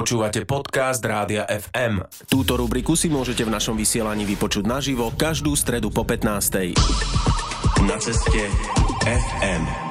Počúvate 0.00 0.48
podcast 0.48 1.04
Rádia 1.04 1.44
FM. 1.44 2.00
Túto 2.24 2.56
rubriku 2.56 2.96
si 2.96 3.12
môžete 3.12 3.44
v 3.44 3.52
našom 3.52 3.76
vysielaní 3.76 4.24
vypočuť 4.24 4.64
naživo 4.64 5.12
každú 5.12 5.52
stredu 5.52 5.92
po 5.92 6.08
15. 6.08 6.72
Na 7.84 8.00
ceste 8.00 8.48
FM. 9.04 9.89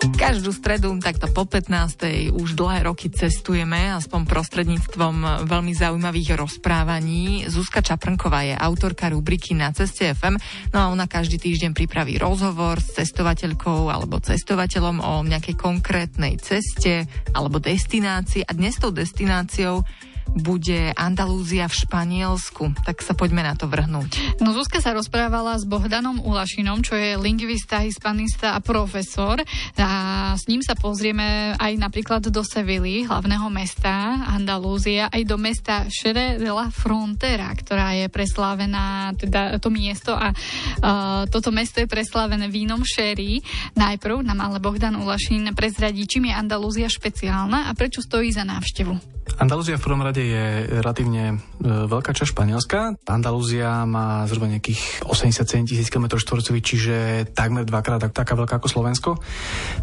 Každú 0.00 0.56
stredu 0.56 0.96
takto 0.96 1.28
po 1.28 1.44
15. 1.44 2.32
už 2.32 2.56
dlhé 2.56 2.88
roky 2.88 3.12
cestujeme, 3.12 3.92
aspoň 3.92 4.24
prostredníctvom 4.24 5.44
veľmi 5.44 5.76
zaujímavých 5.76 6.40
rozprávaní. 6.40 7.44
Zuzka 7.52 7.84
Čaprnková 7.84 8.48
je 8.48 8.56
autorka 8.56 9.12
rubriky 9.12 9.52
Na 9.52 9.76
ceste 9.76 10.08
FM, 10.16 10.40
no 10.72 10.76
a 10.80 10.88
ona 10.88 11.04
každý 11.04 11.36
týždeň 11.36 11.76
pripraví 11.76 12.16
rozhovor 12.16 12.80
s 12.80 12.96
cestovateľkou 12.96 13.92
alebo 13.92 14.24
cestovateľom 14.24 15.04
o 15.04 15.20
nejakej 15.20 15.60
konkrétnej 15.60 16.40
ceste 16.40 17.04
alebo 17.36 17.60
destinácii 17.60 18.48
a 18.48 18.56
dnes 18.56 18.80
tou 18.80 18.88
destináciou 18.96 19.84
bude 20.34 20.94
Andalúzia 20.94 21.66
v 21.66 21.74
Španielsku. 21.86 22.74
Tak 22.86 23.02
sa 23.02 23.14
poďme 23.18 23.42
na 23.42 23.58
to 23.58 23.66
vrhnúť. 23.66 24.40
No 24.42 24.54
Zuzka 24.54 24.78
sa 24.78 24.94
rozprávala 24.94 25.58
s 25.58 25.66
Bohdanom 25.66 26.22
Ulašinom, 26.22 26.80
čo 26.80 26.94
je 26.94 27.18
lingvista, 27.18 27.82
hispanista 27.82 28.54
a 28.54 28.60
profesor. 28.62 29.42
A 29.76 29.90
s 30.38 30.46
ním 30.46 30.62
sa 30.62 30.78
pozrieme 30.78 31.54
aj 31.58 31.72
napríklad 31.76 32.22
do 32.30 32.42
Sevily, 32.46 33.04
hlavného 33.06 33.50
mesta 33.50 34.22
Andalúzia, 34.30 35.10
aj 35.10 35.22
do 35.26 35.36
mesta 35.36 35.86
Xere 35.90 36.38
de 36.38 36.50
la 36.50 36.70
Frontera, 36.70 37.50
ktorá 37.52 37.94
je 37.98 38.06
preslávená, 38.06 39.14
teda 39.18 39.58
to 39.58 39.68
miesto 39.68 40.14
a 40.14 40.30
uh, 40.30 41.24
toto 41.26 41.50
mesto 41.50 41.82
je 41.82 41.90
preslávené 41.90 42.46
vínom 42.48 42.82
sherry. 42.86 43.42
Najprv 43.74 44.22
nám 44.22 44.40
ale 44.40 44.62
Bohdan 44.62 44.96
Ulašin 44.96 45.52
prezradí, 45.52 46.06
čím 46.06 46.30
je 46.30 46.34
Andalúzia 46.34 46.88
špeciálna 46.88 47.68
a 47.68 47.74
prečo 47.74 48.00
stojí 48.00 48.30
za 48.30 48.46
návštevu. 48.46 49.20
Andalúzia 49.38 49.78
v 49.78 49.84
prvom 49.86 50.02
rade 50.02 50.19
je 50.22 50.44
relatívne 50.80 51.24
e, 51.32 51.36
veľká 51.64 52.12
časť 52.12 52.36
Španielska. 52.36 53.00
Andalúzia 53.08 53.88
má 53.88 54.24
zhruba 54.28 54.50
nejakých 54.52 55.08
87 55.08 55.70
tisíc 55.70 55.88
km 55.88 56.16
štvorcových, 56.20 56.64
čiže 56.64 56.96
takmer 57.32 57.64
dvakrát 57.64 58.04
tak, 58.08 58.12
taká 58.12 58.36
veľká 58.36 58.60
ako 58.60 58.68
Slovensko. 58.68 59.10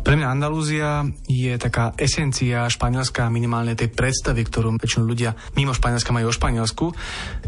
Pre 0.05 0.13
mňa 0.13 0.27
Andalúzia 0.29 1.03
je 1.25 1.57
taká 1.57 1.97
esencia 1.97 2.69
španielska 2.69 3.27
minimálne 3.33 3.73
tej 3.73 3.89
predstavy, 3.89 4.45
ktorú 4.45 4.77
väčšinu 4.77 5.03
ľudia 5.03 5.33
mimo 5.57 5.73
Španielska 5.73 6.13
majú 6.13 6.29
o 6.29 6.35
Španielsku. 6.35 6.85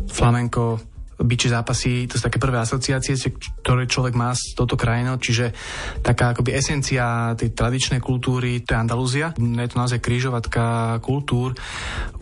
Flamenko, 0.10 0.82
byče 1.20 1.52
zápasy, 1.52 2.08
to 2.08 2.16
sú 2.16 2.24
také 2.32 2.40
prvé 2.40 2.64
asociácie, 2.64 3.20
ktoré 3.60 3.84
človek 3.86 4.16
má 4.16 4.32
s 4.32 4.56
touto 4.56 4.80
krajinou, 4.80 5.20
čiže 5.20 5.52
taká 6.00 6.32
akoby 6.32 6.56
esencia 6.56 7.36
tej 7.36 7.52
tradičnej 7.52 8.00
kultúry, 8.00 8.64
to 8.64 8.72
je 8.72 8.80
Andalúzia. 8.80 9.36
Je 9.36 9.68
to 9.68 9.80
naozaj 9.80 10.00
krížovatka 10.00 10.98
kultúr. 11.04 11.60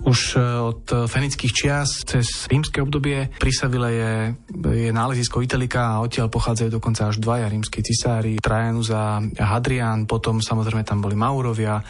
Už 0.07 0.39
e, 0.39 0.63
od 0.63 0.87
fenických 0.87 1.51
čias 1.51 2.07
cez 2.07 2.47
rímske 2.47 2.79
obdobie 2.79 3.27
pri 3.35 3.51
Savile 3.51 3.89
je, 3.91 4.13
je 4.87 4.89
nálezisko 4.95 5.43
Italika 5.43 5.99
a 5.99 5.99
odtiaľ 5.99 6.31
pochádzajú 6.31 6.79
dokonca 6.79 7.11
až 7.11 7.19
dvaja 7.19 7.51
rímsky 7.51 7.83
cisári, 7.83 8.39
Trajanus 8.39 8.87
a 8.95 9.19
Hadrian, 9.19 10.07
potom 10.07 10.39
samozrejme 10.39 10.87
tam 10.87 11.03
boli 11.03 11.19
Maurovia, 11.19 11.83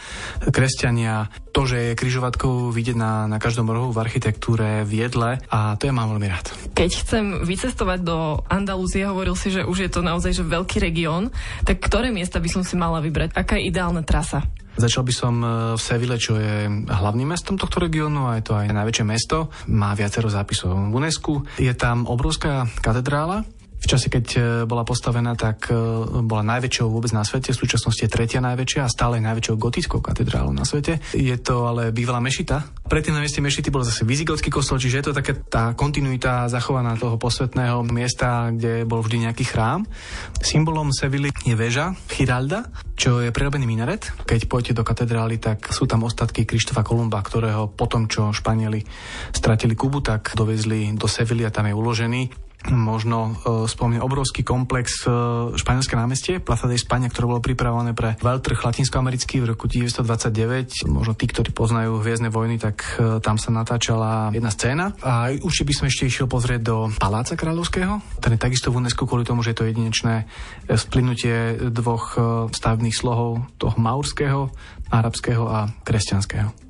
kresťania. 0.50 1.30
To, 1.54 1.62
že 1.62 1.90
je 1.90 1.98
križovatkou 1.98 2.74
vidieť 2.74 2.98
na, 2.98 3.30
na 3.30 3.38
každom 3.38 3.70
rohu 3.70 3.94
v 3.94 4.02
architektúre, 4.02 4.82
v 4.82 5.06
jedle 5.06 5.38
a 5.46 5.78
to 5.78 5.86
ja 5.86 5.94
mám 5.94 6.10
veľmi 6.14 6.26
rád. 6.26 6.50
Keď 6.74 6.90
chcem 7.06 7.24
vycestovať 7.46 8.02
do 8.02 8.42
Andalúzie, 8.50 9.06
hovoril 9.06 9.38
si, 9.38 9.54
že 9.54 9.62
už 9.62 9.86
je 9.86 9.90
to 9.90 10.02
naozaj 10.02 10.34
že 10.34 10.42
veľký 10.42 10.82
región, 10.82 11.30
tak 11.62 11.78
ktoré 11.78 12.10
miesta 12.10 12.42
by 12.42 12.50
som 12.50 12.62
si 12.66 12.74
mala 12.74 12.98
vybrať? 12.98 13.38
Aká 13.38 13.62
je 13.62 13.70
ideálna 13.70 14.02
trasa? 14.02 14.42
Začal 14.78 15.02
by 15.02 15.12
som 15.12 15.34
e, 15.42 15.46
v 15.74 15.80
Seville, 15.82 16.16
čo 16.22 16.38
je 16.38 16.70
hlavným 16.86 17.34
mestom 17.34 17.58
tohto 17.58 17.82
regiónu 17.82 18.30
a 18.30 18.38
je 18.38 18.46
to 18.46 18.54
aj 18.54 18.70
najväčšie 18.70 19.04
mesto. 19.04 19.50
Má 19.74 19.90
viacero 19.98 20.30
zápisov 20.30 20.70
v 20.70 20.94
UNESCO. 20.94 21.42
Je 21.58 21.74
tam 21.74 22.06
obrovská 22.06 22.70
katedrála, 22.78 23.42
v 23.78 23.86
čase, 23.86 24.10
keď 24.10 24.26
e, 24.34 24.40
bola 24.66 24.82
postavená, 24.82 25.38
tak 25.38 25.70
e, 25.70 25.74
bola 26.26 26.42
najväčšou 26.42 26.90
vôbec 26.90 27.14
na 27.14 27.22
svete, 27.22 27.54
v 27.54 27.62
súčasnosti 27.62 28.02
je 28.02 28.10
tretia 28.10 28.42
najväčšia 28.42 28.82
a 28.82 28.90
stále 28.90 29.22
najväčšou 29.22 29.54
gotickou 29.54 30.02
katedrálou 30.02 30.50
na 30.50 30.66
svete. 30.66 30.98
Je 31.14 31.34
to 31.38 31.70
ale 31.70 31.94
bývalá 31.94 32.18
mešita. 32.18 32.86
Predtým 32.90 33.14
na 33.14 33.22
mieste 33.22 33.38
mešity 33.38 33.70
bol 33.70 33.86
zase 33.86 34.02
vizigotský 34.02 34.50
kostol, 34.50 34.82
čiže 34.82 34.98
je 34.98 35.06
to 35.10 35.14
také 35.14 35.38
tá 35.46 35.78
kontinuita 35.78 36.50
zachovaná 36.50 36.98
toho 36.98 37.20
posvetného 37.20 37.86
miesta, 37.86 38.50
kde 38.50 38.82
bol 38.82 38.98
vždy 38.98 39.30
nejaký 39.30 39.44
chrám. 39.46 39.86
Symbolom 40.42 40.90
Sevily 40.90 41.30
je 41.46 41.54
väža 41.54 41.94
Chiralda, 42.10 42.66
čo 42.98 43.22
je 43.22 43.30
prerobený 43.30 43.68
minaret. 43.68 44.10
Keď 44.26 44.50
pôjdete 44.50 44.74
do 44.74 44.82
katedrály, 44.82 45.38
tak 45.38 45.70
sú 45.70 45.86
tam 45.86 46.02
ostatky 46.02 46.42
Krištofa 46.42 46.82
Kolumba, 46.82 47.22
ktorého 47.22 47.70
potom, 47.70 48.10
čo 48.10 48.34
Španieli 48.34 48.82
stratili 49.30 49.78
Kubu, 49.78 50.02
tak 50.02 50.34
dovezli 50.34 50.90
do 50.98 51.06
Sevily 51.06 51.46
a 51.46 51.54
tam 51.54 51.70
je 51.70 51.76
uložený 51.76 52.47
možno 52.66 53.38
uh, 53.38 53.70
spomínam 53.70 54.02
obrovský 54.02 54.42
komplex 54.42 55.06
uh, 55.06 55.54
španielské 55.54 55.94
námestie, 55.94 56.34
Plaza 56.42 56.66
de 56.66 56.74
España, 56.74 57.06
ktoré 57.06 57.30
bolo 57.30 57.38
pripravované 57.38 57.94
pre 57.94 58.18
veľtrh 58.18 58.58
latinskoamerický 58.58 59.38
v 59.46 59.54
roku 59.54 59.70
1929. 59.70 60.90
Možno 60.90 61.14
tí, 61.14 61.30
ktorí 61.30 61.54
poznajú 61.54 62.02
Hviezdne 62.02 62.34
vojny, 62.34 62.58
tak 62.58 62.82
uh, 62.98 63.22
tam 63.22 63.38
sa 63.38 63.54
natáčala 63.54 64.34
jedna 64.34 64.50
scéna. 64.50 64.90
A 65.06 65.30
určite 65.38 65.70
by 65.70 65.74
som 65.74 65.86
ešte 65.86 66.10
išiel 66.10 66.26
pozrieť 66.26 66.60
do 66.66 66.76
Paláca 66.98 67.38
kráľovského. 67.38 68.02
Ten 68.18 68.34
je 68.34 68.40
takisto 68.42 68.74
v 68.74 68.82
UNESCO 68.82 69.06
kvôli 69.06 69.22
tomu, 69.22 69.46
že 69.46 69.54
je 69.54 69.58
to 69.62 69.68
jedinečné 69.70 70.26
splynutie 70.66 71.70
dvoch 71.70 72.18
stavebných 72.50 72.96
slohov, 72.96 73.46
toho 73.56 73.76
maurského, 73.78 74.50
arabského 74.90 75.46
a 75.46 75.70
kresťanského 75.86 76.68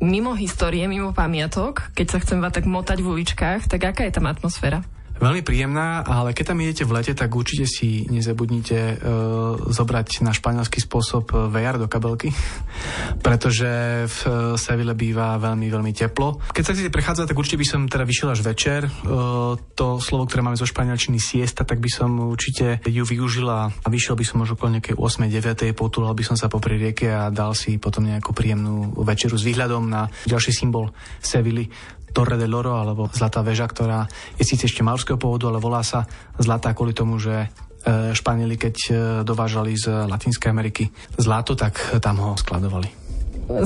mimo 0.00 0.32
histórie, 0.32 0.88
mimo 0.88 1.12
pamiatok, 1.12 1.92
keď 1.92 2.06
sa 2.08 2.18
chcem 2.24 2.40
tak 2.48 2.64
motať 2.64 3.04
v 3.04 3.20
uličkách, 3.20 3.68
tak 3.68 3.84
aká 3.84 4.08
je 4.08 4.16
tam 4.16 4.32
atmosféra? 4.32 4.80
Veľmi 5.20 5.44
príjemná, 5.44 6.00
ale 6.00 6.32
keď 6.32 6.56
tam 6.56 6.64
idete 6.64 6.88
v 6.88 6.96
lete, 6.96 7.12
tak 7.12 7.28
určite 7.28 7.68
si 7.68 8.08
nezabudnite 8.08 8.96
uh, 8.96 9.68
zobrať 9.68 10.24
na 10.24 10.32
španielský 10.32 10.80
spôsob 10.80 11.28
e, 11.28 11.52
VR 11.52 11.76
do 11.76 11.92
kabelky, 11.92 12.32
pretože 13.26 13.68
v 14.08 14.18
uh, 14.24 14.32
Seville 14.56 14.96
býva 14.96 15.36
veľmi, 15.36 15.68
veľmi 15.68 15.92
teplo. 15.92 16.40
Keď 16.56 16.64
sa 16.64 16.72
chcete 16.72 16.88
prechádzať, 16.88 17.28
tak 17.28 17.36
určite 17.36 17.60
by 17.60 17.66
som 17.68 17.80
teda 17.84 18.08
vyšiel 18.08 18.32
až 18.32 18.40
večer. 18.40 18.88
Uh, 19.04 19.60
to 19.76 20.00
slovo, 20.00 20.24
ktoré 20.24 20.40
máme 20.40 20.56
zo 20.56 20.64
španielčiny 20.64 21.20
siesta, 21.20 21.68
tak 21.68 21.84
by 21.84 21.90
som 21.92 22.16
určite 22.24 22.80
ju 22.88 23.04
využila 23.04 23.68
a 23.68 23.88
vyšiel 23.92 24.16
by 24.16 24.24
som 24.24 24.40
možno 24.40 24.56
okolo 24.56 24.80
nejakej 24.80 24.96
8. 24.96 25.28
9. 25.28 25.76
potulal 25.76 26.16
by 26.16 26.24
som 26.24 26.40
sa 26.40 26.48
popri 26.48 26.80
rieke 26.80 27.12
a 27.12 27.28
dal 27.28 27.52
si 27.52 27.76
potom 27.76 28.08
nejakú 28.08 28.32
príjemnú 28.32 28.96
večeru 29.04 29.36
s 29.36 29.44
výhľadom 29.44 29.84
na 29.84 30.08
ďalší 30.24 30.56
symbol 30.56 30.88
Sevily 31.20 31.68
Torre 32.10 32.36
del 32.36 32.54
Oro 32.54 32.78
alebo 32.78 33.10
Zlatá 33.10 33.40
väža, 33.40 33.66
ktorá 33.70 34.06
je 34.36 34.44
síce 34.44 34.66
ešte 34.66 34.84
malského 34.84 35.18
pôvodu, 35.18 35.48
ale 35.50 35.62
volá 35.62 35.82
sa 35.82 36.04
Zlatá 36.36 36.74
kvôli 36.74 36.94
tomu, 36.94 37.18
že 37.18 37.46
e, 37.84 38.12
Španieli, 38.12 38.56
keď 38.58 38.76
e, 38.76 38.92
dovážali 39.22 39.78
z 39.78 40.06
Latinskej 40.06 40.50
Ameriky 40.50 40.90
zlato, 41.18 41.54
tak 41.54 41.78
tam 42.02 42.18
ho 42.22 42.34
skladovali. 42.34 42.88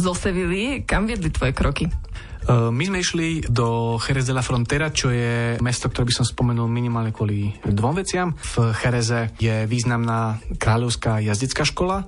Zo 0.01 0.17
Sevilly, 0.17 0.89
kam 0.89 1.05
viedli 1.05 1.29
tvoje 1.29 1.53
kroky? 1.53 1.85
E, 1.89 1.93
my 2.69 2.85
sme 2.85 3.01
išli 3.01 3.49
do 3.49 3.97
Jerez 4.01 4.29
de 4.29 4.37
la 4.37 4.45
Frontera, 4.45 4.93
čo 4.93 5.09
je 5.09 5.57
mesto, 5.65 5.89
ktoré 5.89 6.09
by 6.09 6.15
som 6.21 6.27
spomenul 6.29 6.69
minimálne 6.69 7.13
kvôli 7.13 7.57
dvom 7.65 7.97
veciam. 7.97 8.37
V 8.37 8.73
Jereze 8.77 9.33
je 9.41 9.65
významná 9.65 10.41
kráľovská 10.61 11.25
jazdecká 11.25 11.65
škola, 11.65 12.05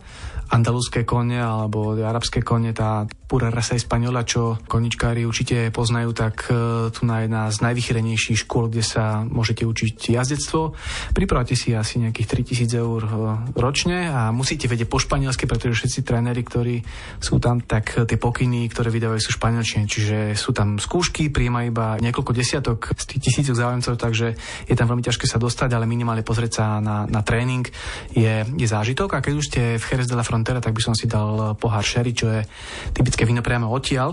andalúzske 0.51 1.03
kone 1.03 1.39
alebo 1.39 1.97
arabské 1.99 2.43
kone, 2.43 2.71
tá 2.71 3.07
pura 3.27 3.51
rasa 3.51 3.75
española, 3.75 4.23
čo 4.23 4.55
koničkári 4.71 5.27
určite 5.27 5.75
poznajú, 5.75 6.15
tak 6.15 6.47
e, 6.47 6.55
tu 6.95 7.03
na 7.03 7.27
jedna 7.27 7.51
z 7.51 7.59
najvychýrenejších 7.59 8.47
škôl, 8.47 8.71
kde 8.71 8.87
sa 8.87 9.27
môžete 9.27 9.67
učiť 9.67 10.15
jazdectvo. 10.15 10.79
Pripravte 11.11 11.59
si 11.59 11.75
asi 11.75 11.99
nejakých 11.99 12.47
3000 12.63 12.71
eur 12.79 13.03
e, 13.03 13.11
ročne 13.59 14.07
a 14.07 14.31
musíte 14.31 14.71
vedieť 14.71 14.87
po 14.87 15.03
španielsky, 15.03 15.51
pretože 15.51 15.83
všetci 15.83 16.01
tréneri, 16.07 16.43
ktorí 16.47 16.77
sú 17.19 17.43
tam, 17.43 17.59
tak 17.59 18.07
tie 18.07 18.15
pokyny, 18.15 18.71
ktoré 18.71 18.95
vydávajú 18.95 19.19
sú 19.19 19.31
španielčine, 19.35 19.91
čiže 19.91 20.39
sú 20.39 20.55
tam 20.55 20.79
skúšky, 20.79 21.27
príjma 21.35 21.67
iba 21.67 21.99
niekoľko 21.99 22.31
desiatok 22.31 22.95
z 22.95 23.05
tých 23.11 23.21
tisícok 23.27 23.59
záujemcov, 23.59 23.95
takže 23.99 24.39
je 24.71 24.75
tam 24.79 24.87
veľmi 24.87 25.03
ťažké 25.03 25.27
sa 25.27 25.43
dostať, 25.43 25.75
ale 25.75 25.91
minimálne 25.91 26.23
pozrieť 26.23 26.53
sa 26.63 26.65
na, 26.79 27.11
na 27.11 27.27
tréning 27.27 27.67
je, 28.15 28.47
je 28.47 28.67
zážitok 28.71 29.19
a 29.19 29.23
keď 29.23 29.33
už 29.35 29.47
ste 29.51 29.63
v 29.83 29.85
Jerez 29.85 30.07
de 30.07 30.15
la 30.15 30.23
Frontera, 30.37 30.61
tak 30.61 30.77
by 30.77 30.83
som 30.85 30.93
si 30.93 31.09
dal 31.09 31.57
pohár 31.57 31.81
sherry, 31.81 32.13
čo 32.13 32.29
je 32.29 32.45
typické 32.93 33.25
víno 33.25 33.41
priamo 33.41 33.73
odtiaľ. 33.73 34.13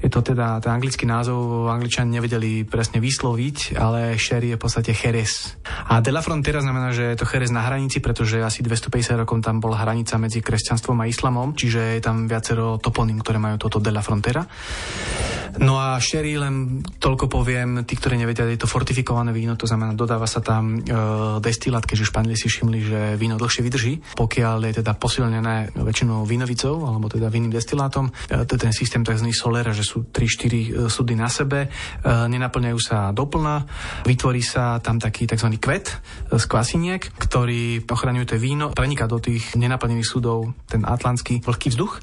Je 0.00 0.08
to 0.08 0.24
teda 0.24 0.60
ten 0.64 0.72
anglický 0.72 1.04
názov, 1.04 1.68
angličani 1.68 2.16
nevedeli 2.16 2.64
presne 2.64 3.04
vysloviť, 3.04 3.76
ale 3.76 4.16
sherry 4.16 4.52
je 4.52 4.56
v 4.56 4.62
podstate 4.62 4.96
Jerez. 4.96 5.60
A 5.92 6.00
de 6.00 6.08
la 6.08 6.24
Frontera 6.24 6.64
znamená, 6.64 6.92
že 6.96 7.12
je 7.12 7.18
to 7.20 7.28
Jerez 7.28 7.52
na 7.52 7.68
hranici, 7.68 8.00
pretože 8.00 8.40
asi 8.40 8.64
250 8.64 9.20
rokov 9.20 9.44
tam 9.44 9.60
bola 9.60 9.80
hranica 9.84 10.16
medzi 10.16 10.40
kresťanstvom 10.40 11.04
a 11.04 11.08
islamom, 11.08 11.52
čiže 11.52 11.96
je 11.96 12.02
tam 12.02 12.24
viacero 12.24 12.80
toponym, 12.80 13.20
ktoré 13.20 13.36
majú 13.36 13.60
toto 13.60 13.76
de 13.76 13.92
la 13.92 14.00
Frontera. 14.00 14.42
No 15.58 15.82
a 15.82 15.98
sherry 15.98 16.38
len 16.38 16.78
toľko 17.02 17.26
poviem, 17.26 17.82
tí, 17.82 17.98
ktorí 17.98 18.14
nevedia, 18.14 18.46
je 18.46 18.60
to 18.60 18.70
fortifikované 18.70 19.34
víno, 19.34 19.58
to 19.58 19.66
znamená, 19.66 19.98
dodáva 19.98 20.30
sa 20.30 20.38
tam 20.38 20.78
e, 20.78 20.96
destilát, 21.42 21.82
keďže 21.82 22.06
Španieli 22.06 22.38
si 22.38 22.46
všimli, 22.46 22.78
že 22.86 23.00
víno 23.18 23.34
dlhšie 23.34 23.66
vydrží, 23.66 24.14
pokiaľ 24.14 24.70
je 24.70 24.72
teda 24.84 24.94
posilnené 24.94 25.74
väčšinou 25.74 26.22
vínovicou, 26.22 26.86
alebo 26.86 27.10
teda 27.10 27.26
vinným 27.26 27.50
destilátom. 27.50 28.14
E, 28.30 28.46
to 28.46 28.54
je 28.54 28.60
ten 28.62 28.74
systém 28.76 29.02
tzv. 29.02 29.26
solera, 29.34 29.74
že 29.74 29.82
sú 29.90 30.06
3-4 30.06 30.14
e, 30.14 30.66
súdy 30.86 31.18
na 31.18 31.26
sebe, 31.26 31.66
e, 31.66 31.68
nenaplňajú 32.06 32.78
sa 32.78 33.10
doplna, 33.10 33.66
vytvorí 34.06 34.38
sa 34.38 34.78
tam 34.78 35.02
taký 35.02 35.26
tzv. 35.26 35.50
kvet 35.58 35.86
e, 35.90 35.94
z 36.38 36.44
kvasiniek, 36.46 37.02
ktorý 37.18 37.82
ochraňuje 37.90 38.26
to 38.30 38.36
víno, 38.38 38.70
preniká 38.70 39.10
do 39.10 39.18
tých 39.18 39.58
nenaplnených 39.58 40.06
súdov 40.06 40.54
ten 40.70 40.86
atlantský 40.86 41.42
vlhký 41.42 41.74
vzduch 41.74 41.98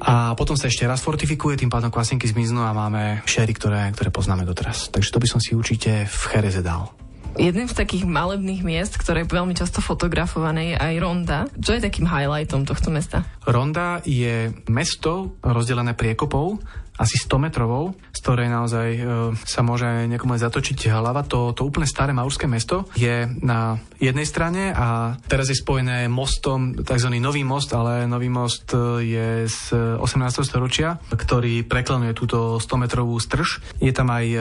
a 0.00 0.36
potom 0.36 0.56
sa 0.56 0.68
ešte 0.68 0.84
raz 0.84 1.00
fortifikuje, 1.00 1.56
tým 1.56 1.72
pádom 1.72 1.88
kvasinky 1.88 2.28
zmiznú 2.28 2.64
a 2.64 2.76
máme 2.76 3.24
šery, 3.24 3.52
ktoré, 3.56 3.88
ktoré 3.96 4.12
poznáme 4.12 4.44
doteraz. 4.44 4.92
Takže 4.92 5.12
to 5.12 5.22
by 5.22 5.28
som 5.28 5.40
si 5.40 5.56
určite 5.56 6.04
v 6.04 6.22
Chereze 6.28 6.60
dal. 6.60 6.92
Jedným 7.36 7.68
z 7.68 7.76
takých 7.76 8.08
malebných 8.08 8.64
miest, 8.64 8.96
ktoré 8.96 9.28
je 9.28 9.28
veľmi 9.28 9.52
často 9.52 9.84
fotografované, 9.84 10.72
je 10.72 10.76
aj 10.80 10.94
Ronda. 10.96 11.38
Čo 11.60 11.76
je 11.76 11.84
takým 11.84 12.08
highlightom 12.08 12.64
tohto 12.64 12.88
mesta? 12.88 13.28
Ronda 13.44 14.00
je 14.08 14.56
mesto 14.72 15.36
rozdelené 15.44 15.92
priekopou 15.92 16.56
asi 16.96 17.20
100 17.20 17.36
metrovou, 17.38 17.92
z 18.12 18.18
ktorej 18.24 18.48
naozaj 18.48 18.88
e, 18.96 19.00
sa 19.44 19.60
môže 19.60 19.86
niekomu 20.08 20.36
aj 20.36 20.48
zatočiť 20.48 20.88
hlava. 20.88 21.28
To, 21.28 21.52
to 21.52 21.68
úplne 21.68 21.84
staré 21.84 22.16
maurské 22.16 22.48
mesto 22.48 22.88
je 22.96 23.28
na 23.44 23.76
jednej 24.00 24.24
strane 24.28 24.72
a 24.72 25.16
teraz 25.28 25.48
je 25.52 25.56
spojené 25.56 26.08
mostom, 26.08 26.72
tzv. 26.76 27.08
nový 27.20 27.44
most, 27.44 27.72
ale 27.76 28.08
nový 28.08 28.32
most 28.32 28.72
e, 28.72 29.04
je 29.04 29.28
z 29.48 29.60
18. 30.00 30.44
storočia, 30.44 30.96
ktorý 31.12 31.64
preklenuje 31.68 32.16
túto 32.16 32.56
100-metrovú 32.56 33.16
strž. 33.20 33.80
Je 33.80 33.92
tam 33.92 34.08
aj 34.12 34.26
e, 34.32 34.38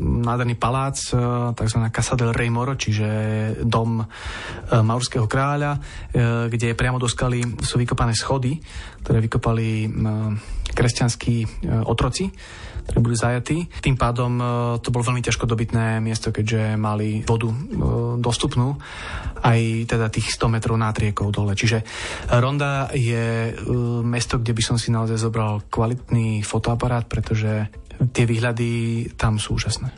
nádherný 0.00 0.56
palác, 0.60 1.00
e, 1.12 1.16
tzv. 1.56 1.78
Casa 1.88 2.14
del 2.16 2.36
Rey 2.36 2.52
Moro, 2.52 2.76
čiže 2.76 3.08
dom 3.64 4.00
e, 4.00 4.04
maurského 4.84 5.24
kráľa, 5.24 5.76
e, 5.76 5.78
kde 6.52 6.76
priamo 6.76 7.00
do 7.00 7.08
skaly 7.08 7.60
sú 7.64 7.80
vykopané 7.80 8.12
schody, 8.12 8.60
ktoré 9.00 9.22
vykopali 9.22 9.88
kresťanskí 10.76 11.36
e, 11.40 11.46
otroci, 11.88 12.28
ktorí 12.84 12.98
boli 13.00 13.16
zajatí. 13.16 13.80
Tým 13.80 13.96
pádom 13.96 14.32
e, 14.36 14.44
to 14.84 14.92
bolo 14.92 15.08
veľmi 15.08 15.24
ťažko 15.24 15.48
dobytné 15.48 16.04
miesto, 16.04 16.28
keďže 16.28 16.76
mali 16.76 17.24
vodu 17.24 17.48
e, 17.48 17.56
dostupnú 18.20 18.76
aj 19.40 19.88
teda 19.88 20.12
tých 20.12 20.36
100 20.36 20.52
metrov 20.52 20.76
nátriekov 20.76 21.32
dole. 21.32 21.56
Čiže 21.56 21.80
Ronda 22.36 22.92
je 22.92 23.54
mesto, 24.02 24.40
kde 24.40 24.52
by 24.52 24.62
som 24.64 24.76
si 24.76 24.92
naozaj 24.92 25.16
zobral 25.20 25.64
kvalitný 25.68 26.44
fotoaparát, 26.44 27.06
pretože 27.06 27.68
tie 28.12 28.28
výhľady 28.28 28.70
tam 29.16 29.40
sú 29.40 29.56
úžasné. 29.56 29.88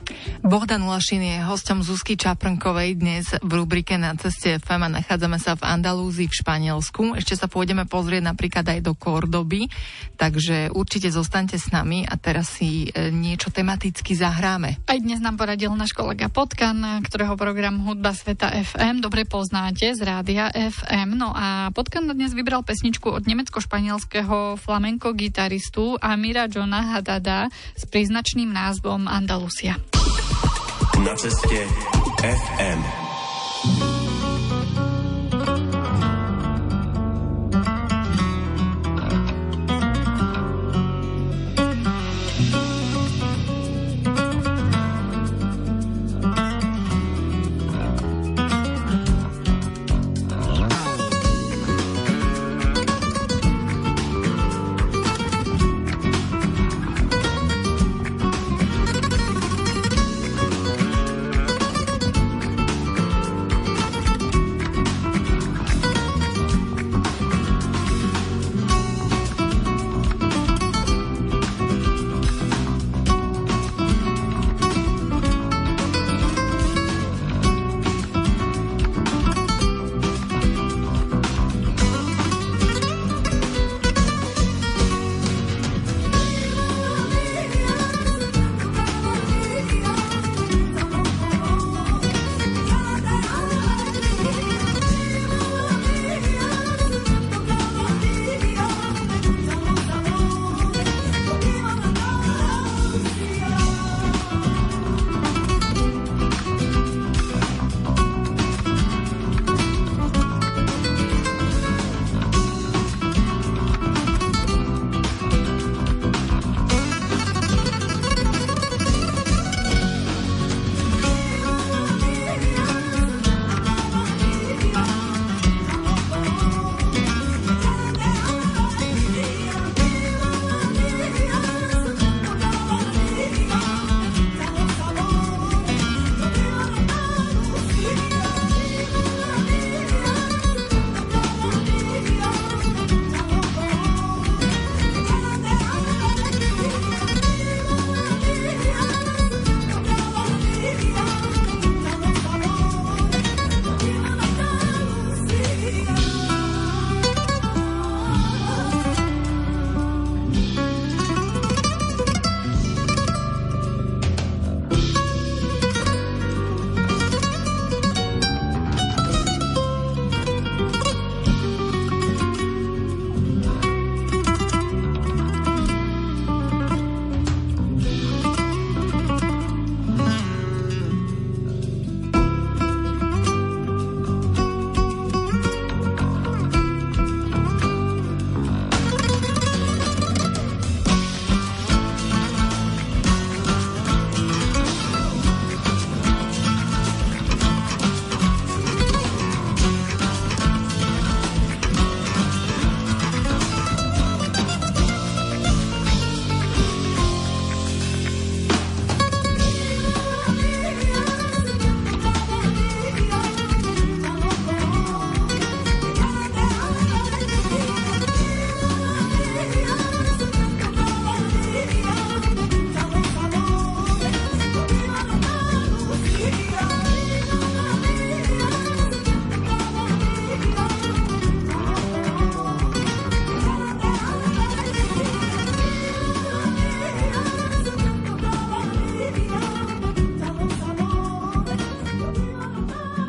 Bohdan 0.46 0.86
Lašin 0.86 1.24
je 1.24 1.42
hosťom 1.42 1.82
Zuzky 1.82 2.14
Čaprnkovej 2.14 3.00
dnes 3.00 3.26
v 3.42 3.52
rubrike 3.52 3.98
Na 3.98 4.14
ceste 4.14 4.60
FM 4.62 4.86
a 4.86 4.94
nachádzame 5.02 5.42
sa 5.42 5.58
v 5.58 5.66
Andalúzii 5.66 6.30
v 6.30 6.38
Španielsku. 6.38 7.18
Ešte 7.18 7.34
sa 7.34 7.50
pôjdeme 7.50 7.88
pozrieť 7.90 8.22
napríklad 8.22 8.62
aj 8.62 8.80
do 8.86 8.94
Kordoby, 8.94 9.66
takže 10.14 10.70
určite 10.70 11.10
zostaňte 11.10 11.58
s 11.58 11.74
nami 11.74 12.06
a 12.06 12.14
teraz 12.14 12.54
si 12.60 12.86
e, 12.92 13.10
niečo 13.10 13.50
tematicky 13.50 14.14
zahráme. 14.14 14.78
Aj 14.86 14.98
dnes 15.00 15.18
nám 15.18 15.40
poradil 15.40 15.74
náš 15.74 15.90
kolega 15.96 16.30
Potkan, 16.30 17.02
ktorého 17.02 17.34
program 17.34 17.82
Hudba 17.82 18.14
Sveta 18.14 18.52
FM 18.52 19.02
dobre 19.02 19.24
poznáte 19.24 19.96
z 19.96 20.00
rádia 20.04 20.52
FM. 20.52 21.16
No 21.16 21.32
a 21.32 21.72
Potkan 21.72 22.04
dnes 22.12 22.36
vybral 22.36 22.60
pesničku 22.60 23.08
od 23.08 23.24
nemecko-španielského 23.24 24.60
flamenko 24.60 25.16
gitaristu 25.16 25.96
Amira 25.96 26.44
Johna 26.44 26.94
Hadada 26.94 27.48
z 27.72 27.87
príznačným 27.88 28.52
názvom 28.52 29.08
Andalusia. 29.08 29.76
Na 31.02 31.14
ceste 31.16 31.66
FM. 32.22 32.80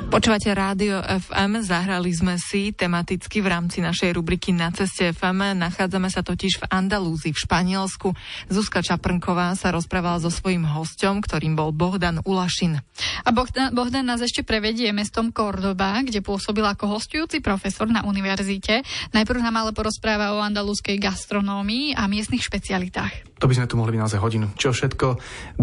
Počúvate 0.09 0.49
Rádio 0.57 1.05
FM, 1.05 1.61
zahrali 1.61 2.09
sme 2.09 2.41
si 2.41 2.73
tematicky 2.73 3.45
v 3.45 3.47
rámci 3.53 3.77
našej 3.77 4.17
rubriky 4.17 4.49
Na 4.49 4.73
ceste 4.73 5.13
FM. 5.13 5.53
Nachádzame 5.61 6.09
sa 6.09 6.25
totiž 6.25 6.65
v 6.65 6.65
Andalúzii 6.65 7.29
v 7.29 7.37
Španielsku. 7.37 8.17
Zuzka 8.49 8.81
Čaprnková 8.81 9.53
sa 9.53 9.69
rozprávala 9.69 10.17
so 10.17 10.33
svojím 10.33 10.65
hostom, 10.65 11.21
ktorým 11.21 11.53
bol 11.53 11.69
Bohdan 11.69 12.25
Ulašin. 12.25 12.81
A 13.21 13.29
Bohdan, 13.29 13.69
Bohdan 13.69 14.09
nás 14.09 14.25
ešte 14.25 14.41
prevedie 14.41 14.89
mestom 14.89 15.29
Kordoba, 15.29 16.01
kde 16.01 16.25
pôsobil 16.25 16.65
ako 16.65 16.89
hostujúci 16.89 17.37
profesor 17.45 17.85
na 17.85 18.01
univerzite. 18.01 18.81
Najprv 19.13 19.45
nám 19.45 19.61
ale 19.61 19.77
porozpráva 19.77 20.33
o 20.33 20.41
andalúzskej 20.41 20.97
gastronómii 20.97 21.93
a 21.93 22.09
miestnych 22.09 22.41
špecialitách. 22.41 23.28
To 23.39 23.47
by 23.47 23.55
sme 23.55 23.69
tu 23.71 23.79
mohli 23.79 23.95
byť 23.95 24.01
naozaj 24.03 24.19
hodinu. 24.19 24.47
Čo 24.59 24.75
všetko 24.75 25.07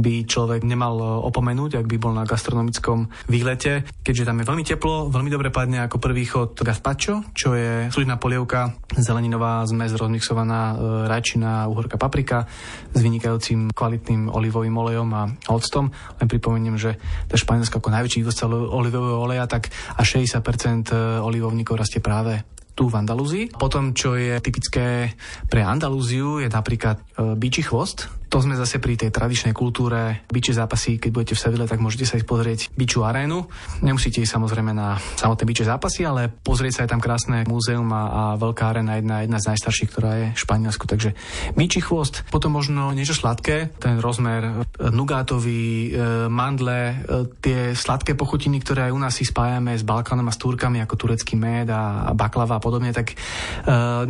by 0.00 0.24
človek 0.24 0.64
nemal 0.64 0.96
opomenúť, 1.28 1.84
ak 1.84 1.86
by 1.86 1.96
bol 2.00 2.16
na 2.16 2.24
gastronomickom 2.24 3.12
výlete, 3.28 3.84
keďže 4.00 4.26
tam 4.26 4.40
je 4.40 4.48
veľmi 4.48 4.64
teplo, 4.64 5.12
veľmi 5.12 5.28
dobre 5.28 5.52
padne 5.52 5.84
ako 5.84 6.00
prvý 6.00 6.24
chod 6.24 6.56
gazpacho, 6.56 7.20
čo 7.36 7.52
je 7.52 7.92
služná 7.92 8.16
polievka, 8.16 8.72
zeleninová 8.96 9.62
zmes 9.68 9.92
rozmixovaná 9.92 10.72
e, 10.72 10.74
rajčina, 11.06 11.68
uhorka, 11.68 12.00
paprika 12.00 12.48
s 12.96 13.00
vynikajúcim 13.04 13.70
kvalitným 13.76 14.32
olivovým 14.32 14.72
olejom 14.72 15.08
a 15.12 15.22
octom. 15.52 15.92
Len 16.16 16.26
pripomeniem, 16.26 16.80
že 16.80 16.96
to 17.28 17.36
Španielsko 17.36 17.78
ako 17.78 17.92
najväčší 17.92 18.24
vývozca 18.24 18.48
olivového 18.48 19.20
oleja, 19.20 19.44
tak 19.44 19.68
až 20.00 20.18
60% 20.24 20.90
e, 20.90 21.20
olivovníkov 21.20 21.76
rastie 21.76 22.00
práve 22.00 22.55
tu 22.76 22.92
v 22.92 23.00
Andalúzii. 23.00 23.56
Potom, 23.56 23.96
čo 23.96 24.20
je 24.20 24.36
typické 24.44 25.16
pre 25.48 25.64
Andalúziu, 25.64 26.44
je 26.44 26.52
napríklad 26.52 27.00
e, 27.00 27.32
bíči 27.32 27.64
chvost, 27.64 28.12
to 28.26 28.42
sme 28.42 28.58
zase 28.58 28.82
pri 28.82 28.98
tej 28.98 29.14
tradičnej 29.14 29.54
kultúre. 29.54 30.26
Biče 30.26 30.50
zápasy, 30.50 30.98
keď 30.98 31.10
budete 31.14 31.34
v 31.38 31.42
Seville, 31.46 31.70
tak 31.70 31.78
môžete 31.78 32.06
sa 32.10 32.18
ísť 32.18 32.26
pozrieť 32.26 32.60
biču 32.74 33.06
arénu. 33.06 33.46
Nemusíte 33.86 34.18
ísť 34.18 34.34
samozrejme 34.34 34.74
na 34.74 34.98
samotné 34.98 35.46
biče 35.46 35.62
zápasy, 35.62 36.02
ale 36.02 36.26
pozrieť 36.26 36.72
sa 36.74 36.82
je 36.84 36.90
tam 36.90 37.02
krásne 37.02 37.46
múzeum 37.46 37.86
a, 37.94 38.02
a 38.02 38.22
veľká 38.34 38.74
aréna, 38.74 38.98
jedna, 38.98 39.22
jedna 39.22 39.38
z 39.38 39.48
najstarších, 39.54 39.90
ktorá 39.94 40.10
je 40.18 40.26
v 40.34 40.42
Španielsku. 40.42 40.84
Takže 40.90 41.14
biči 41.54 41.78
chvost, 41.78 42.26
potom 42.26 42.58
možno 42.58 42.90
niečo 42.90 43.14
sladké, 43.14 43.70
ten 43.78 44.02
rozmer 44.02 44.66
nugátový, 44.82 45.94
e, 45.94 46.26
mandle, 46.26 46.80
e, 46.82 46.94
tie 47.38 47.78
sladké 47.78 48.18
pochutiny, 48.18 48.58
ktoré 48.58 48.90
aj 48.90 48.92
u 48.92 49.00
nás 49.00 49.14
si 49.14 49.22
spájame 49.22 49.78
s 49.78 49.86
Balkánom 49.86 50.26
a 50.26 50.34
s 50.34 50.42
Turkami, 50.42 50.82
ako 50.82 50.98
turecký 50.98 51.38
med 51.38 51.70
a, 51.70 52.10
baklava 52.10 52.58
a 52.58 52.62
podobne, 52.62 52.90
tak 52.90 53.14
e, 53.14 53.16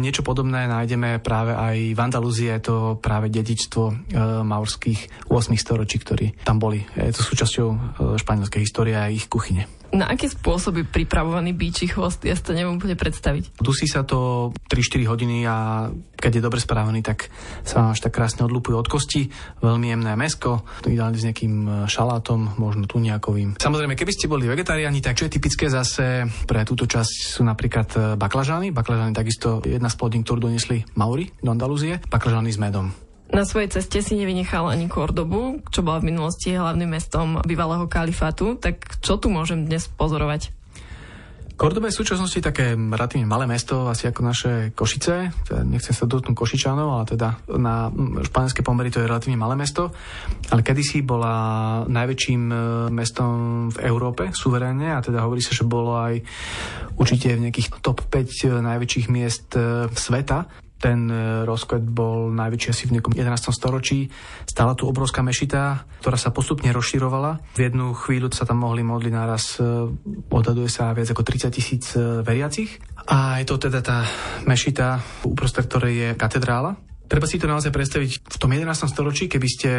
niečo 0.01 0.25
podobné 0.25 0.65
nájdeme 0.65 1.21
práve 1.21 1.53
aj 1.53 1.77
v 1.93 2.01
Andalúzii, 2.01 2.49
je 2.57 2.63
to 2.65 2.77
práve 2.97 3.29
dedičstvo 3.29 4.06
E, 4.06 4.06
maurských 4.15 5.27
8 5.27 5.59
storočí, 5.59 5.99
ktorí 5.99 6.27
tam 6.47 6.63
boli. 6.63 6.87
Je 6.95 7.11
to 7.11 7.27
súčasťou 7.27 7.69
e, 7.69 7.77
španielskej 8.21 8.61
histórie 8.63 8.95
a 8.95 9.11
ich 9.11 9.27
kuchyne. 9.27 9.67
Na 9.95 10.11
aké 10.11 10.27
spôsoby 10.27 10.83
pripravovaný 10.83 11.55
bíči 11.55 11.87
chvost? 11.87 12.27
Ja 12.27 12.35
si 12.35 12.43
to 12.43 12.59
neviem 12.59 12.75
úplne 12.75 12.99
predstaviť. 12.99 13.63
Dusí 13.63 13.87
sa 13.87 14.03
to 14.03 14.51
3-4 14.67 15.07
hodiny 15.07 15.47
a 15.47 15.89
keď 16.19 16.43
je 16.43 16.43
dobre 16.43 16.59
správený, 16.59 17.07
tak 17.07 17.31
sa 17.63 17.95
až 17.95 18.03
tak 18.03 18.19
krásne 18.19 18.43
odlupuje 18.43 18.75
od 18.75 18.91
kosti. 18.91 19.31
Veľmi 19.63 19.95
jemné 19.95 20.19
mesko, 20.19 20.67
ideálne 20.87 21.19
s 21.19 21.27
nejakým 21.27 21.55
e, 21.67 21.71
šalátom, 21.87 22.59
možno 22.59 22.87
tuniakovým. 22.91 23.59
Samozrejme, 23.59 23.95
keby 23.95 24.13
ste 24.15 24.31
boli 24.31 24.51
vegetariáni, 24.51 24.99
tak 25.03 25.19
čo 25.19 25.31
je 25.31 25.35
typické 25.39 25.71
zase 25.71 26.27
pre 26.51 26.67
túto 26.67 26.87
časť 26.91 27.39
sú 27.39 27.47
napríklad 27.47 28.19
baklažány. 28.19 28.75
Baklažány 28.75 29.15
takisto 29.15 29.63
jedna 29.63 29.91
z 29.91 29.99
plodín, 29.99 30.27
ktorú 30.27 30.51
donesli 30.51 30.83
Mauri 30.99 31.31
do 31.43 31.55
Andalúzie. 31.55 32.03
Baklažány 32.11 32.51
s 32.51 32.59
medom. 32.59 33.06
Na 33.27 33.43
svojej 33.43 33.75
ceste 33.75 33.99
si 34.07 34.15
nevynechal 34.15 34.71
ani 34.71 34.87
Kordobu, 34.87 35.59
čo 35.75 35.83
bola 35.83 35.99
v 35.99 36.15
minulosti 36.15 36.55
hlavným 36.55 36.87
mestom 36.87 37.43
bývalého 37.43 37.91
kalifátu. 37.91 38.55
Tak 38.55 39.03
čo 39.03 39.19
tu 39.19 39.35
môžem 39.35 39.67
dnes 39.67 39.91
pozorovať? 39.91 40.55
Kordoba 41.57 41.89
je 41.89 41.97
v 41.97 42.01
súčasnosti 42.05 42.37
také 42.45 42.77
relatívne 42.77 43.25
malé 43.25 43.49
mesto, 43.49 43.89
asi 43.89 44.13
ako 44.13 44.21
naše 44.21 44.53
Košice. 44.77 45.33
Teda 45.49 45.65
nechcem 45.65 45.97
sa 45.97 46.05
dotknúť 46.05 46.37
Košičanov, 46.37 46.89
ale 47.01 47.05
teda 47.09 47.41
na 47.57 47.89
španielské 48.29 48.61
pomery 48.61 48.93
to 48.93 49.01
je 49.01 49.09
relatívne 49.09 49.41
malé 49.41 49.57
mesto. 49.57 49.89
Ale 50.53 50.61
kedysi 50.61 51.01
bola 51.01 51.81
najväčším 51.89 52.43
e, 52.53 52.57
mestom 52.93 53.33
v 53.73 53.89
Európe, 53.89 54.29
suverénne, 54.37 54.93
a 54.93 55.01
teda 55.01 55.25
hovorí 55.25 55.41
sa, 55.41 55.57
že 55.57 55.65
bolo 55.65 55.97
aj 55.97 56.21
určite 57.01 57.33
v 57.33 57.49
nejakých 57.49 57.81
top 57.81 58.05
5 58.05 58.13
e, 58.13 58.47
najväčších 58.61 59.09
miest 59.09 59.57
e, 59.57 59.89
sveta. 59.89 60.66
Ten 60.77 61.09
e, 61.09 61.49
rozkvet 61.49 61.81
bol 61.81 62.29
najväčší 62.37 62.69
asi 62.69 62.85
v 62.89 63.01
nejakom 63.01 63.17
11. 63.17 63.49
storočí. 63.49 64.13
Stála 64.45 64.77
tu 64.77 64.85
obrovská 64.85 65.25
mešita, 65.25 65.89
ktorá 66.05 66.21
sa 66.21 66.37
postupne 66.37 66.69
rozširovala. 66.69 67.57
V 67.57 67.61
jednu 67.65 67.97
chvíľu 67.97 68.29
sa 68.37 68.45
tam 68.45 68.61
mohli 68.61 68.85
modliť 68.85 69.13
naraz, 69.13 69.57
e, 69.57 69.89
odhaduje 70.29 70.69
sa 70.69 70.93
viac 70.93 71.09
ako 71.09 71.25
30 71.25 71.49
tisíc 71.57 71.97
e, 71.97 72.21
veriacich. 72.21 72.77
A 73.09 73.41
je 73.41 73.47
to 73.49 73.57
teda 73.57 73.81
tá 73.81 74.05
mešita, 74.45 75.01
uprostred 75.25 75.65
ktorej 75.65 75.95
je 75.95 76.09
katedrála. 76.13 76.77
Treba 77.07 77.25
si 77.25 77.39
to 77.39 77.47
naozaj 77.47 77.71
predstaviť 77.71 78.11
v 78.27 78.37
tom 78.37 78.51
11. 78.51 78.67
storočí, 78.91 79.31
keby 79.31 79.49
ste 79.49 79.71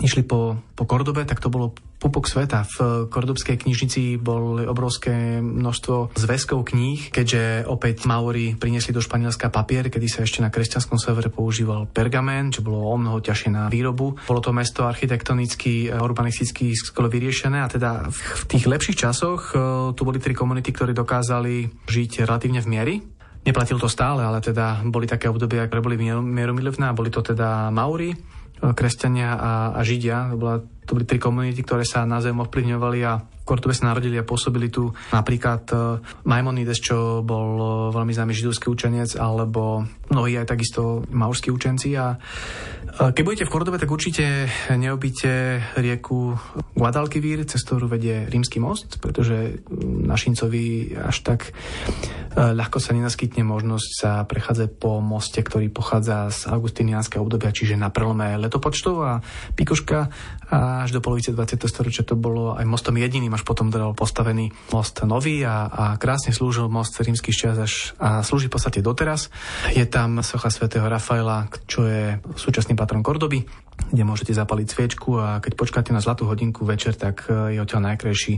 išli 0.00 0.24
po, 0.24 0.56
po 0.74 0.84
Kordobe, 0.88 1.28
tak 1.28 1.38
to 1.38 1.52
bolo 1.52 1.76
pupok 2.00 2.24
sveta. 2.24 2.64
V 2.64 3.06
kordobskej 3.12 3.60
knižnici 3.60 4.16
bol 4.16 4.64
obrovské 4.64 5.38
množstvo 5.44 6.16
zväzkov 6.16 6.72
kníh, 6.72 7.12
keďže 7.12 7.68
opäť 7.68 8.08
Maori 8.08 8.56
priniesli 8.56 8.96
do 8.96 9.04
Španielska 9.04 9.52
papier, 9.52 9.92
kedy 9.92 10.08
sa 10.08 10.24
ešte 10.24 10.40
na 10.40 10.48
kresťanskom 10.48 10.96
severe 10.96 11.28
používal 11.28 11.84
pergamen, 11.92 12.48
čo 12.48 12.64
bolo 12.64 12.88
o 12.88 12.96
mnoho 12.96 13.20
ťažšie 13.20 13.52
na 13.52 13.68
výrobu. 13.68 14.16
Bolo 14.24 14.40
to 14.40 14.56
mesto 14.56 14.88
architektonicky, 14.88 15.92
urbanisticky 15.92 16.72
skoro 16.72 17.12
vyriešené 17.12 17.60
a 17.60 17.68
teda 17.68 18.08
v 18.08 18.42
tých 18.48 18.64
lepších 18.64 18.96
časoch 18.96 19.52
e, 19.52 19.54
tu 19.92 20.02
boli 20.08 20.16
tri 20.16 20.32
komunity, 20.32 20.72
ktoré 20.72 20.96
dokázali 20.96 21.68
žiť 21.84 22.24
relatívne 22.24 22.64
v 22.64 22.70
miery. 22.72 22.94
Neplatil 23.40 23.80
to 23.80 23.88
stále, 23.88 24.20
ale 24.20 24.44
teda 24.44 24.84
boli 24.84 25.08
také 25.08 25.28
obdobia, 25.28 25.64
ktoré 25.64 25.80
boli 25.80 25.96
mieromilovné 26.20 26.92
a 26.92 26.96
boli 26.96 27.08
to 27.08 27.24
teda 27.24 27.72
Mauri, 27.72 28.12
kresťania 28.60 29.34
a, 29.34 29.52
a 29.76 29.80
Židia. 29.80 30.32
To, 30.32 30.36
bola, 30.36 30.56
to 30.90 30.98
boli 30.98 31.06
tri 31.06 31.22
komunity, 31.22 31.62
ktoré 31.62 31.86
sa 31.86 32.02
na 32.02 32.18
zem 32.18 32.34
ovplyvňovali 32.34 32.98
a 33.06 33.22
v 33.22 33.44
Kortube 33.46 33.70
sa 33.70 33.94
narodili 33.94 34.18
a 34.18 34.26
pôsobili 34.26 34.74
tu 34.74 34.90
napríklad 35.14 35.62
uh, 35.70 36.02
Maimonides, 36.26 36.82
čo 36.82 37.22
bol 37.22 37.48
uh, 37.54 37.70
veľmi 37.94 38.10
známy 38.10 38.34
židovský 38.34 38.66
učenec, 38.74 39.14
alebo 39.14 39.86
mnohí 40.10 40.34
aj 40.34 40.50
takisto 40.50 41.06
maurskí 41.14 41.54
učenci. 41.54 41.94
A 41.94 42.18
uh, 42.18 43.14
keď 43.14 43.22
budete 43.22 43.46
v 43.46 43.52
Kordobe, 43.54 43.78
tak 43.78 43.90
určite 43.90 44.50
neobíte 44.74 45.62
rieku 45.78 46.34
Guadalquivir, 46.74 47.46
cez 47.46 47.62
ktorú 47.62 47.86
vedie 47.86 48.26
rímsky 48.26 48.58
most, 48.58 48.98
pretože 48.98 49.62
na 49.78 50.18
Šincovi 50.18 50.98
až 50.98 51.22
tak 51.22 51.54
ľahko 52.30 52.78
sa 52.78 52.94
nenaskytne 52.94 53.42
možnosť 53.42 53.88
sa 53.90 54.22
prechádzať 54.22 54.78
po 54.78 55.02
moste, 55.02 55.42
ktorý 55.42 55.66
pochádza 55.66 56.30
z 56.30 56.46
augustinianského 56.46 57.26
obdobia, 57.26 57.50
čiže 57.50 57.74
na 57.74 57.90
prelome 57.90 58.38
letopočtov 58.38 58.94
a 59.02 59.12
Pikoška 59.58 60.06
a 60.50 60.79
až 60.82 60.96
do 60.96 61.04
polovice 61.04 61.32
20. 61.32 61.60
storočia 61.68 62.02
to 62.02 62.16
bolo 62.16 62.56
aj 62.56 62.64
mostom 62.64 62.96
jediným, 62.96 63.32
až 63.36 63.44
potom 63.44 63.68
bol 63.68 63.92
postavený 63.92 64.50
most 64.72 65.00
nový 65.04 65.44
a, 65.44 65.68
a 65.68 65.84
krásne 66.00 66.32
slúžil 66.32 66.72
most 66.72 66.96
rímsky 66.98 67.30
čas 67.30 67.56
až 67.56 67.92
a 68.00 68.24
slúži 68.24 68.48
v 68.48 68.54
podstate 68.56 68.80
doteraz. 68.80 69.28
Je 69.72 69.84
tam 69.84 70.20
socha 70.24 70.48
svätého 70.48 70.84
Rafaela, 70.88 71.48
čo 71.68 71.84
je 71.84 72.18
súčasný 72.34 72.74
patron 72.74 73.04
Kordoby, 73.04 73.44
kde 73.90 74.02
môžete 74.04 74.36
zapaliť 74.36 74.66
sviečku 74.68 75.16
a 75.16 75.40
keď 75.40 75.52
počkáte 75.56 75.90
na 75.92 76.04
zlatú 76.04 76.28
hodinku 76.28 76.68
večer, 76.68 76.96
tak 76.96 77.28
je 77.28 77.58
odtiaľ 77.60 77.94
najkrajší 77.94 78.34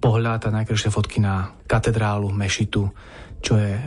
pohľad 0.00 0.48
a 0.48 0.54
najkrajšie 0.62 0.92
fotky 0.92 1.18
na 1.24 1.56
katedrálu, 1.64 2.28
mešitu, 2.28 2.84
čo 3.40 3.56
je 3.56 3.72
e, 3.72 3.82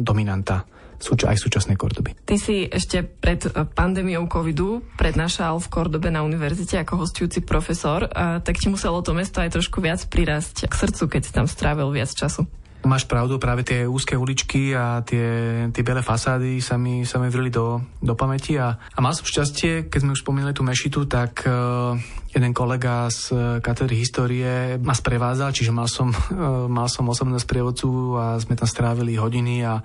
dominanta 0.00 0.64
aj 1.00 1.36
súčasnej 1.40 1.80
Kordoby. 1.80 2.12
Ty 2.28 2.36
si 2.36 2.68
ešte 2.68 3.00
pred 3.02 3.40
e, 3.48 3.64
pandémiou 3.64 4.28
covidu 4.28 4.84
prednášal 5.00 5.56
v 5.58 5.70
Kordobe 5.72 6.12
na 6.12 6.20
univerzite 6.20 6.76
ako 6.76 7.08
hostujúci 7.08 7.40
profesor, 7.40 8.04
a 8.12 8.44
tak 8.44 8.60
ti 8.60 8.68
muselo 8.68 9.00
to 9.00 9.16
mesto 9.16 9.40
aj 9.40 9.56
trošku 9.56 9.80
viac 9.80 10.04
prirásť 10.06 10.68
k 10.68 10.74
srdcu, 10.76 11.02
keď 11.08 11.20
si 11.24 11.32
tam 11.32 11.46
strávil 11.48 11.88
viac 11.90 12.12
času. 12.12 12.44
Máš 12.80 13.04
pravdu, 13.04 13.36
práve 13.36 13.60
tie 13.60 13.84
úzke 13.84 14.16
uličky 14.16 14.72
a 14.72 15.04
tie, 15.04 15.28
tie 15.68 15.82
biele 15.84 16.00
fasády 16.00 16.64
sa 16.64 16.80
mi, 16.80 17.04
sa 17.04 17.20
mi 17.20 17.28
vrili 17.28 17.52
do, 17.52 17.76
do 18.00 18.16
pamäti 18.16 18.56
a, 18.56 18.72
a 18.72 18.98
mal 19.04 19.12
som 19.12 19.28
šťastie, 19.28 19.92
keď 19.92 20.00
sme 20.00 20.14
už 20.16 20.24
spomínali 20.24 20.56
tú 20.56 20.64
mešitu, 20.64 21.04
tak 21.04 21.44
uh, 21.44 21.92
jeden 22.32 22.56
kolega 22.56 23.12
z 23.12 23.36
uh, 23.36 23.38
katedry 23.60 24.00
histórie 24.00 24.80
ma 24.80 24.96
sprevádzal, 24.96 25.52
čiže 25.52 25.76
mal 25.76 25.92
som, 25.92 26.08
uh, 26.08 26.64
mal 26.80 26.88
som 26.88 27.04
osobného 27.04 27.36
sprievodcu 27.36 28.16
a 28.16 28.40
sme 28.40 28.56
tam 28.56 28.64
strávili 28.64 29.20
hodiny 29.20 29.60
a, 29.60 29.84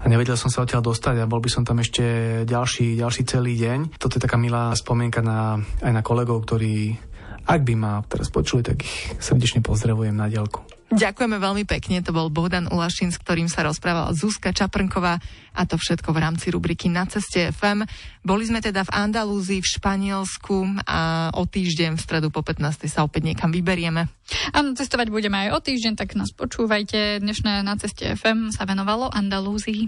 a 0.00 0.04
nevedel 0.08 0.40
som 0.40 0.48
sa 0.48 0.64
odtiaľ 0.64 0.80
dostať 0.80 1.20
a 1.20 1.28
bol 1.28 1.44
by 1.44 1.52
som 1.52 1.68
tam 1.68 1.76
ešte 1.84 2.02
ďalší, 2.48 2.96
ďalší 2.96 3.22
celý 3.28 3.52
deň. 3.60 4.00
Toto 4.00 4.16
je 4.16 4.24
taká 4.24 4.40
milá 4.40 4.72
spomienka 4.72 5.20
na, 5.20 5.60
aj 5.84 5.92
na 5.92 6.00
kolegov, 6.00 6.48
ktorí 6.48 6.96
ak 7.44 7.60
by 7.66 7.74
ma 7.76 8.00
teraz 8.06 8.32
počuli, 8.32 8.64
tak 8.64 8.80
ich 8.80 9.12
srdečne 9.20 9.60
pozdravujem 9.60 10.16
na 10.16 10.30
dielku. 10.30 10.79
Ďakujeme 10.90 11.38
veľmi 11.38 11.64
pekne, 11.70 12.02
to 12.02 12.10
bol 12.10 12.34
Bohdan 12.34 12.66
Ulašin, 12.66 13.14
s 13.14 13.22
ktorým 13.22 13.46
sa 13.46 13.62
rozprávala 13.62 14.10
Zuzka 14.10 14.50
Čaprnková 14.50 15.22
a 15.54 15.62
to 15.62 15.78
všetko 15.78 16.10
v 16.10 16.18
rámci 16.18 16.50
rubriky 16.50 16.90
Na 16.90 17.06
ceste 17.06 17.54
FM. 17.54 17.86
Boli 18.26 18.42
sme 18.50 18.58
teda 18.58 18.82
v 18.82 18.90
Andalúzii, 18.90 19.62
v 19.62 19.70
Španielsku 19.70 20.82
a 20.90 21.30
o 21.38 21.46
týždeň 21.46 21.94
v 21.94 22.02
stredu 22.02 22.34
po 22.34 22.42
15. 22.42 22.90
sa 22.90 23.06
opäť 23.06 23.22
niekam 23.22 23.54
vyberieme. 23.54 24.10
Áno, 24.50 24.74
cestovať 24.74 25.14
budeme 25.14 25.46
aj 25.46 25.48
o 25.54 25.58
týždeň, 25.62 25.94
tak 25.94 26.18
nás 26.18 26.34
počúvajte. 26.34 27.22
Dnešné 27.22 27.62
Na 27.62 27.78
ceste 27.78 28.18
FM 28.18 28.50
sa 28.50 28.66
venovalo 28.66 29.14
Andalúzii. 29.14 29.86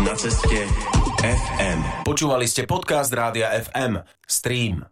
Na 0.00 0.16
ceste 0.16 0.72
FM. 1.20 2.08
Počúvali 2.08 2.48
ste 2.48 2.64
podcast 2.64 3.12
Rádia 3.12 3.52
FM. 3.52 4.00
Stream. 4.24 4.91